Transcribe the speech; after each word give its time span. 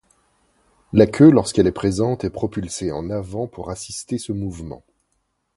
La 0.93 1.05
queue, 1.05 1.29
lorsqu'elle 1.29 1.67
est 1.67 1.71
présente, 1.71 2.23
est 2.23 2.31
propulsée 2.31 2.91
en 2.91 3.11
avant 3.11 3.45
pour 3.45 3.69
assister 3.69 4.17
ce 4.17 4.31
mouvement. 4.31 4.83